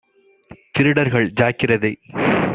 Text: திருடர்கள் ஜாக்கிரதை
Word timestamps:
திருடர்கள் 0.71 1.27
ஜாக்கிரதை 1.33 1.93